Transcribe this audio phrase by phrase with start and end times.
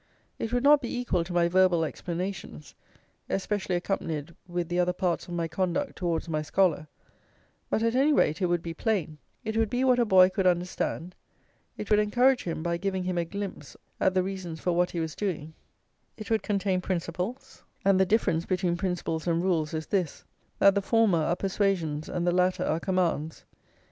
[0.39, 2.73] It would not be equal to my verbal explanations,
[3.29, 6.87] especially accompanied with the other parts of my conduct towards my scholar;
[7.69, 10.47] but at any rate, it would be plain; it would be what a boy could
[10.47, 11.13] understand;
[11.77, 14.99] it would encourage him by giving him a glimpse at the reasons for what he
[14.99, 15.53] was doing:
[16.17, 20.23] it would contain principles; and the difference between principles and rules is this,
[20.57, 23.45] that the former are persuasions and the latter are commands.